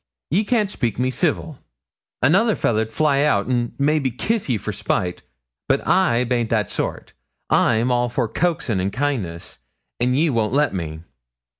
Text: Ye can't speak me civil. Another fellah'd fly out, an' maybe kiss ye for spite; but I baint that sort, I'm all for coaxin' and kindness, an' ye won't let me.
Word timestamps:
Ye 0.31 0.43
can't 0.45 0.71
speak 0.71 0.97
me 0.97 1.11
civil. 1.11 1.59
Another 2.23 2.55
fellah'd 2.55 2.91
fly 2.91 3.21
out, 3.21 3.47
an' 3.47 3.75
maybe 3.77 4.09
kiss 4.09 4.49
ye 4.49 4.57
for 4.57 4.73
spite; 4.73 5.21
but 5.69 5.87
I 5.87 6.23
baint 6.23 6.49
that 6.49 6.71
sort, 6.71 7.13
I'm 7.51 7.91
all 7.91 8.09
for 8.09 8.27
coaxin' 8.27 8.79
and 8.79 8.91
kindness, 8.91 9.59
an' 9.99 10.15
ye 10.15 10.31
won't 10.31 10.53
let 10.53 10.73
me. 10.73 11.03